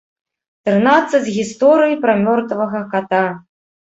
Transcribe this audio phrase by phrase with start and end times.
[0.67, 3.23] Трынаццаць гісторый пра мёртвага ката.